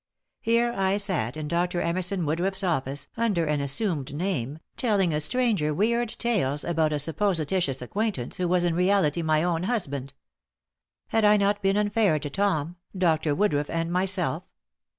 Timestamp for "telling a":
4.75-5.19